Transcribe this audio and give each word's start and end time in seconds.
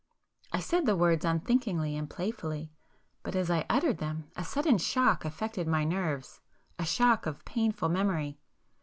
I 0.51 0.59
said 0.61 0.87
the 0.87 0.95
words 0.95 1.23
unthinkingly 1.25 1.95
and 1.95 2.09
playfully, 2.09 2.71
but 3.21 3.35
as 3.35 3.51
I 3.51 3.67
uttered 3.69 3.99
them, 3.99 4.31
a 4.35 4.43
sudden 4.43 4.79
shock 4.79 5.25
affected 5.25 5.67
my 5.67 5.83
nerves,—a 5.83 6.85
shock 6.85 7.27
of 7.27 7.45
painful 7.45 7.89
memory. 7.89 8.39